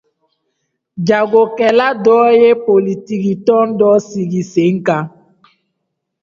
[1.07, 5.05] Jagokɛla dɔ ye politikitɔn dɔ sigi sen kan.